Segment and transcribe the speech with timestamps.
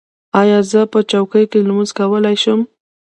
[0.41, 2.59] ایا زه په چوکۍ لمونځ کولی شم؟